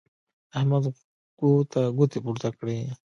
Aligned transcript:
احمد 0.57 0.83
غوږو 1.39 1.69
ته 1.71 1.81
ګوتې 1.97 2.19
پورته 2.23 2.49
کړې. 2.59 2.77